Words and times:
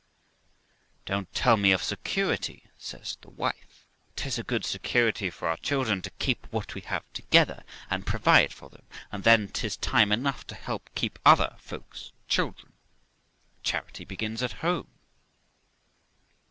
'Don't 1.05 1.31
tell 1.31 1.55
me 1.57 1.71
of 1.71 1.83
security', 1.83 2.63
says 2.75 3.19
the 3.21 3.29
wife, 3.29 3.85
''tis 4.15 4.39
a 4.39 4.43
good 4.43 4.65
security 4.65 5.29
for 5.29 5.47
our 5.47 5.57
children 5.57 6.01
to 6.01 6.09
keep 6.17 6.47
what 6.49 6.73
we 6.73 6.81
have 6.81 7.03
together, 7.13 7.63
and 7.87 8.07
provide 8.07 8.51
for 8.51 8.67
them, 8.67 8.81
and 9.11 9.23
then 9.23 9.47
'tis 9.47 9.77
time 9.77 10.11
enough 10.11 10.41
to 10.47 10.55
help 10.55 10.89
keep 10.95 11.19
other 11.23 11.55
folks' 11.59 12.11
children. 12.27 12.73
Charity 13.61 14.03
begins 14.03 14.41
at 14.41 14.53
home.' 14.65 14.87